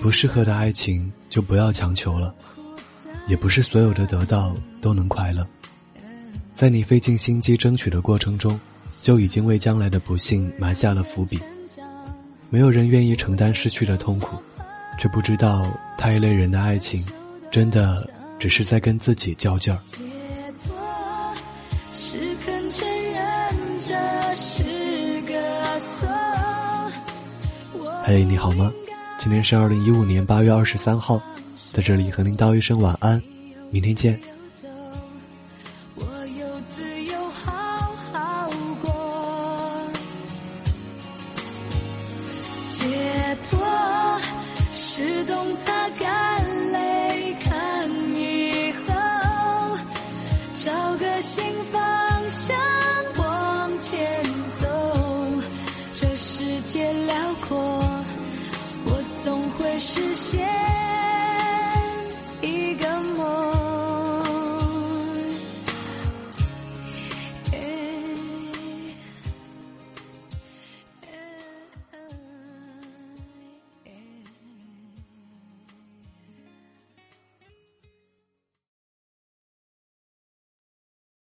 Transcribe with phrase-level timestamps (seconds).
[0.00, 2.34] 不适合的爱情就不要强求了，
[3.26, 5.46] 也不是所有的得到都能快乐。
[6.54, 8.58] 在你费尽心机争取的过程中，
[9.02, 11.40] 就已经为将来的不幸埋下了伏笔。
[12.50, 14.36] 没有人愿意承担失去的痛苦，
[14.98, 15.66] 却不知道
[15.98, 17.04] 太一类人的爱情，
[17.50, 18.08] 真的
[18.38, 19.78] 只是在跟自己较劲儿。
[28.04, 28.70] 嘿，你好吗？
[29.16, 31.20] 今天是二零一五年八月二十三号，
[31.72, 33.22] 在这里和您道一声晚安，
[33.70, 34.20] 明天见。
[42.66, 44.20] 解脱
[44.74, 49.78] 是懂擦干泪，看以后
[50.54, 51.80] 找个新方
[52.28, 52.54] 向
[53.16, 54.22] 往前
[54.60, 54.66] 走。
[55.94, 57.80] 这世界辽阔，
[59.78, 60.73] 实现。